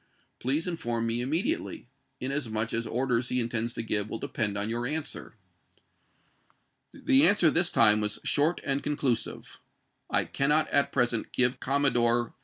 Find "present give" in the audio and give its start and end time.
10.91-11.59